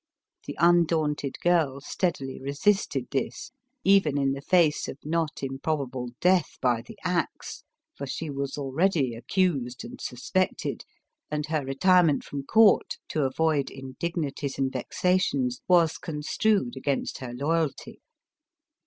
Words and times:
The 0.47 0.55
undaunted 0.57 1.37
girl 1.43 1.79
steadily 1.79 2.39
resisted 2.41 3.05
this, 3.11 3.51
even 3.83 4.17
in 4.17 4.31
the 4.31 4.41
face 4.41 4.87
of 4.87 4.97
not 5.03 5.35
improba 5.43 5.91
ble 5.91 6.07
death 6.19 6.57
by 6.59 6.81
the 6.81 6.97
axe, 7.03 7.63
for 7.95 8.07
she 8.07 8.27
was 8.31 8.57
already 8.57 9.13
accused 9.13 9.85
and 9.85 10.01
suspected, 10.01 10.85
and 11.29 11.45
her 11.45 11.63
retirement 11.63 12.23
from 12.23 12.47
court, 12.47 12.97
to 13.09 13.25
avoid 13.25 13.69
in 13.69 13.95
dignities 13.99 14.57
and 14.57 14.71
vexations, 14.71 15.61
was 15.67 15.99
construed 15.99 16.75
against 16.75 17.19
her 17.19 17.33
loy 17.35 17.67
alty. 17.67 17.97